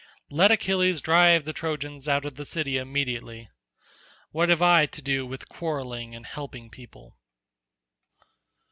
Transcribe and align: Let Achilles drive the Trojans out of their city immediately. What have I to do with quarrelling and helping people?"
Let 0.31 0.49
Achilles 0.49 0.99
drive 0.99 1.45
the 1.45 1.53
Trojans 1.53 2.07
out 2.07 2.25
of 2.25 2.33
their 2.33 2.43
city 2.43 2.77
immediately. 2.77 3.49
What 4.31 4.49
have 4.49 4.63
I 4.63 4.87
to 4.87 4.99
do 4.99 5.27
with 5.27 5.47
quarrelling 5.47 6.15
and 6.15 6.25
helping 6.25 6.71
people?" 6.71 7.15